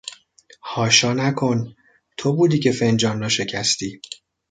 [0.61, 1.75] حاشا نکن!
[2.17, 4.01] تو بودی که فنجان را شکستی!